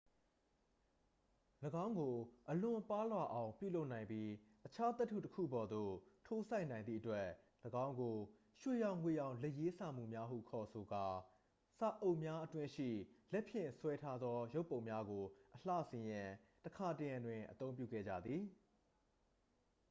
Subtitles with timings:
[1.85, 2.15] "၎င်းကို
[2.49, 4.29] အလွန်ပါးလွှာအောင် ပြုလုပ်နိုင်ပြီး
[4.65, 5.91] အခြားသတ္တုတစ်ခုပေါ်သို့
[6.25, 7.27] ထိုးစိုက်နိုင်သည့်အတွက်
[7.85, 8.15] ၎င်းကို
[8.61, 11.13] "ရွှေရောင်ငွေရောင် လက်ရေးစာမူများ" ဟု ခေါ်ဆိုသော
[11.77, 12.89] စာအုပ်များအတွင်းရှိ
[13.33, 15.23] လက်ဖြင့်ဆွဲထားသောရုပ်ပုံများကို
[15.55, 16.29] အလှဆင်ရန်
[16.65, 18.43] တခါတရံတွင် အသုံးပြုခဲ့ကြသည်။